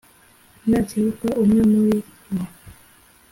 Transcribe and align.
nakebuka 0.69 1.27
umwe 1.41 1.61
muli 1.69 1.97
bo 2.35 2.43